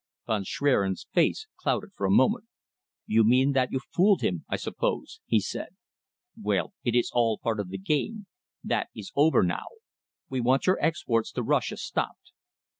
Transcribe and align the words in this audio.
Von 0.25 0.43
Schwerin's 0.45 1.05
face 1.13 1.45
clouded 1.59 1.91
for 1.93 2.07
a 2.07 2.09
moment. 2.09 2.45
"You 3.05 3.23
mean 3.23 3.51
that 3.51 3.71
you 3.71 3.79
fooled 3.93 4.21
him, 4.21 4.45
I 4.49 4.55
suppose," 4.55 5.19
he 5.27 5.39
said. 5.39 5.75
"Well, 6.35 6.73
it 6.83 6.95
is 6.95 7.11
all 7.13 7.37
part 7.37 7.59
of 7.59 7.69
the 7.69 7.77
game. 7.77 8.25
That 8.63 8.89
is 8.95 9.11
over 9.15 9.43
now. 9.43 9.67
We 10.27 10.41
want 10.41 10.65
your 10.65 10.83
exports 10.83 11.31
to 11.33 11.43
Russia 11.43 11.77
stopped." 11.77 12.31